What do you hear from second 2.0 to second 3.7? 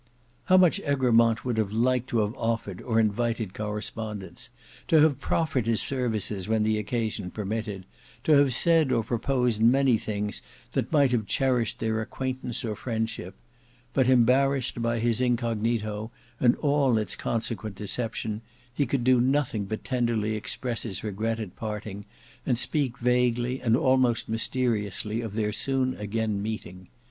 to have offered or invited